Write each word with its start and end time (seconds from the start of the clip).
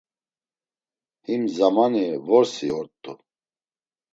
Him 1.25 1.41
zamani 1.55 2.05
vorsi 2.27 2.67
ort̆u. 2.79 3.11